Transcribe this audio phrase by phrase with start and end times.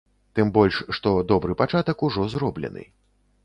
[0.37, 2.91] Тым больш, што добры пачатак ужо зроблены.